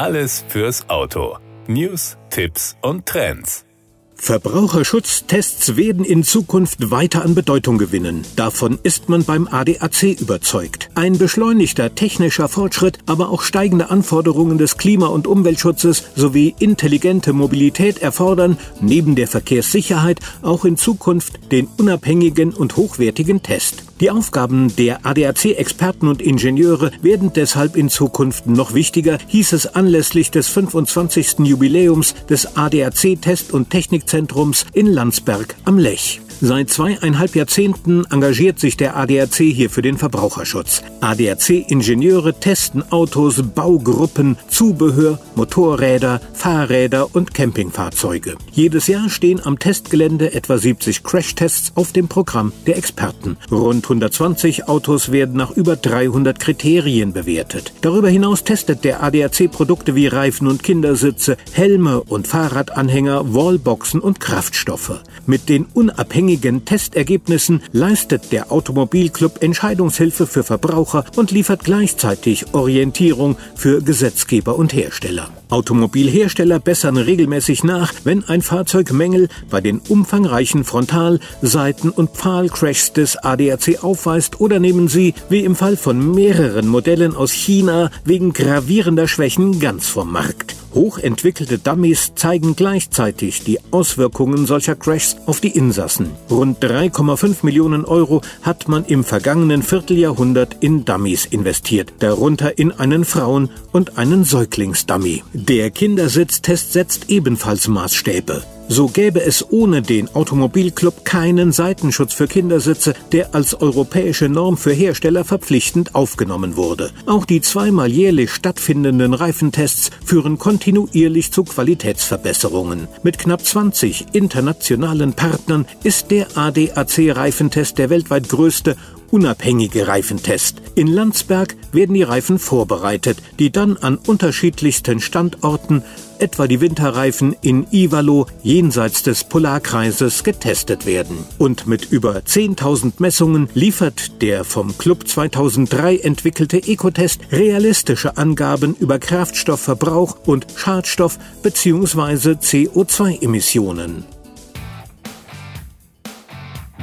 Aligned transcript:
Alles 0.00 0.46
fürs 0.48 0.88
Auto. 0.88 1.36
News, 1.66 2.16
Tipps 2.30 2.74
und 2.80 3.04
Trends. 3.04 3.66
Verbraucherschutztests 4.14 5.76
werden 5.76 6.06
in 6.06 6.24
Zukunft 6.24 6.90
weiter 6.90 7.22
an 7.22 7.34
Bedeutung 7.34 7.76
gewinnen. 7.76 8.24
Davon 8.34 8.78
ist 8.82 9.10
man 9.10 9.24
beim 9.24 9.46
ADAC 9.46 10.18
überzeugt. 10.18 10.88
Ein 10.94 11.18
beschleunigter 11.18 11.94
technischer 11.94 12.48
Fortschritt, 12.48 13.00
aber 13.04 13.28
auch 13.28 13.42
steigende 13.42 13.90
Anforderungen 13.90 14.56
des 14.56 14.78
Klima- 14.78 15.08
und 15.08 15.26
Umweltschutzes 15.26 16.04
sowie 16.16 16.54
intelligente 16.58 17.34
Mobilität 17.34 17.98
erfordern, 17.98 18.56
neben 18.80 19.16
der 19.16 19.28
Verkehrssicherheit, 19.28 20.18
auch 20.40 20.64
in 20.64 20.78
Zukunft 20.78 21.52
den 21.52 21.68
unabhängigen 21.76 22.54
und 22.54 22.78
hochwertigen 22.78 23.42
Test. 23.42 23.84
Die 24.00 24.10
Aufgaben 24.10 24.74
der 24.76 25.04
ADAC-Experten 25.04 26.08
und 26.08 26.22
Ingenieure 26.22 26.90
werden 27.02 27.32
deshalb 27.34 27.76
in 27.76 27.90
Zukunft 27.90 28.46
noch 28.46 28.72
wichtiger, 28.72 29.18
hieß 29.26 29.52
es 29.52 29.66
anlässlich 29.66 30.30
des 30.30 30.48
25. 30.48 31.40
Jubiläums 31.40 32.14
des 32.30 32.56
ADAC-Test- 32.56 33.52
und 33.52 33.68
Technikzentrums 33.68 34.64
in 34.72 34.86
Landsberg 34.86 35.54
am 35.64 35.78
Lech. 35.78 36.22
Seit 36.42 36.70
zweieinhalb 36.70 37.36
Jahrzehnten 37.36 38.06
engagiert 38.06 38.58
sich 38.58 38.78
der 38.78 38.96
ADAC 38.96 39.34
hier 39.34 39.68
für 39.68 39.82
den 39.82 39.98
Verbraucherschutz. 39.98 40.82
ADAC-Ingenieure 41.02 42.32
testen 42.32 42.82
Autos, 42.90 43.42
Baugruppen, 43.42 44.38
Zubehör, 44.48 45.20
Motorräder, 45.34 46.22
Fahrräder 46.32 47.14
und 47.14 47.34
Campingfahrzeuge. 47.34 48.36
Jedes 48.52 48.86
Jahr 48.86 49.10
stehen 49.10 49.44
am 49.44 49.58
Testgelände 49.58 50.32
etwa 50.32 50.56
70 50.56 51.02
Crashtests 51.02 51.72
auf 51.74 51.92
dem 51.92 52.08
Programm 52.08 52.54
der 52.66 52.78
Experten. 52.78 53.36
Rund 53.50 53.84
120 53.84 54.66
Autos 54.66 55.12
werden 55.12 55.36
nach 55.36 55.50
über 55.50 55.76
300 55.76 56.40
Kriterien 56.40 57.12
bewertet. 57.12 57.74
Darüber 57.82 58.08
hinaus 58.08 58.44
testet 58.44 58.84
der 58.84 59.02
ADAC 59.02 59.50
Produkte 59.52 59.94
wie 59.94 60.06
Reifen 60.06 60.46
und 60.46 60.62
Kindersitze, 60.62 61.36
Helme 61.52 62.00
und 62.00 62.26
Fahrradanhänger, 62.26 63.34
Wallboxen 63.34 64.00
und 64.00 64.20
Kraftstoffe. 64.20 65.02
Mit 65.26 65.50
den 65.50 65.66
unabhängigen 65.66 66.29
unabhängigen 66.30 66.64
Testergebnissen 66.64 67.60
leistet 67.72 68.30
der 68.30 68.52
Automobilclub 68.52 69.42
Entscheidungshilfe 69.42 70.26
für 70.26 70.44
Verbraucher 70.44 71.04
und 71.16 71.32
liefert 71.32 71.64
gleichzeitig 71.64 72.54
Orientierung 72.54 73.36
für 73.56 73.82
Gesetzgeber 73.82 74.56
und 74.56 74.72
Hersteller. 74.72 75.30
Automobilhersteller 75.48 76.60
bessern 76.60 76.96
regelmäßig 76.96 77.64
nach, 77.64 77.92
wenn 78.04 78.22
ein 78.28 78.42
Fahrzeug 78.42 78.92
Mängel 78.92 79.28
bei 79.50 79.60
den 79.60 79.80
umfangreichen 79.80 80.64
Frontal-, 80.64 81.18
Seiten- 81.42 81.90
und 81.90 82.10
Pfahlcrashs 82.10 82.92
des 82.92 83.16
ADAC 83.16 83.82
aufweist 83.82 84.40
oder 84.40 84.60
nehmen 84.60 84.86
sie, 84.86 85.14
wie 85.28 85.44
im 85.44 85.56
Fall 85.56 85.76
von 85.76 86.14
mehreren 86.14 86.68
Modellen 86.68 87.16
aus 87.16 87.32
China, 87.32 87.90
wegen 88.04 88.32
gravierender 88.32 89.08
Schwächen 89.08 89.58
ganz 89.58 89.88
vom 89.88 90.12
Markt. 90.12 90.54
Hochentwickelte 90.74 91.58
Dummies 91.58 92.12
zeigen 92.14 92.54
gleichzeitig 92.54 93.42
die 93.42 93.58
Auswirkungen 93.72 94.46
solcher 94.46 94.76
Crashs 94.76 95.16
auf 95.26 95.40
die 95.40 95.50
Insassen. 95.50 96.10
Rund 96.28 96.62
3,5 96.62 97.38
Millionen 97.42 97.84
Euro 97.84 98.22
hat 98.42 98.68
man 98.68 98.84
im 98.84 99.04
vergangenen 99.04 99.62
Vierteljahrhundert 99.62 100.56
in 100.60 100.84
Dummies 100.84 101.24
investiert, 101.26 101.92
darunter 102.00 102.58
in 102.58 102.72
einen 102.72 103.04
Frauen- 103.04 103.50
und 103.72 103.98
einen 103.98 104.24
Säuglingsdummy. 104.24 105.22
Der 105.32 105.70
Kindersitztest 105.70 106.72
setzt 106.72 107.10
ebenfalls 107.10 107.68
Maßstäbe. 107.68 108.42
So 108.72 108.86
gäbe 108.86 109.20
es 109.20 109.50
ohne 109.50 109.82
den 109.82 110.14
Automobilclub 110.14 111.04
keinen 111.04 111.50
Seitenschutz 111.50 112.14
für 112.14 112.28
Kindersitze, 112.28 112.94
der 113.10 113.34
als 113.34 113.60
europäische 113.60 114.28
Norm 114.28 114.56
für 114.56 114.72
Hersteller 114.72 115.24
verpflichtend 115.24 115.96
aufgenommen 115.96 116.54
wurde. 116.54 116.92
Auch 117.04 117.24
die 117.24 117.40
zweimal 117.40 117.90
jährlich 117.90 118.30
stattfindenden 118.30 119.12
Reifentests 119.12 119.90
führen 120.04 120.38
kontinuierlich 120.38 121.32
zu 121.32 121.42
Qualitätsverbesserungen. 121.42 122.86
Mit 123.02 123.18
knapp 123.18 123.44
20 123.44 124.06
internationalen 124.12 125.14
Partnern 125.14 125.66
ist 125.82 126.12
der 126.12 126.28
ADAC-Reifentest 126.36 127.76
der 127.76 127.90
weltweit 127.90 128.28
größte 128.28 128.76
unabhängige 129.10 129.88
Reifentest. 129.88 130.62
In 130.74 130.86
Landsberg 130.86 131.56
werden 131.72 131.94
die 131.94 132.02
Reifen 132.02 132.38
vorbereitet, 132.38 133.18
die 133.38 133.50
dann 133.50 133.76
an 133.76 133.96
unterschiedlichsten 133.96 135.00
Standorten, 135.00 135.82
etwa 136.18 136.46
die 136.46 136.60
Winterreifen 136.60 137.34
in 137.40 137.66
Ivalo 137.70 138.26
jenseits 138.42 139.02
des 139.02 139.24
Polarkreises, 139.24 140.22
getestet 140.22 140.86
werden. 140.86 141.24
Und 141.38 141.66
mit 141.66 141.90
über 141.90 142.16
10.000 142.16 142.94
Messungen 142.98 143.48
liefert 143.54 144.20
der 144.22 144.44
vom 144.44 144.76
Club 144.76 145.08
2003 145.08 145.96
entwickelte 145.98 146.58
Ecotest 146.58 147.20
realistische 147.32 148.16
Angaben 148.16 148.74
über 148.78 148.98
Kraftstoffverbrauch 148.98 150.18
und 150.26 150.46
Schadstoff- 150.56 151.18
bzw. 151.42 152.32
CO2-Emissionen. 152.32 154.04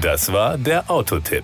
Das 0.01 0.31
war 0.31 0.57
der 0.57 0.89
Autotipp. 0.89 1.43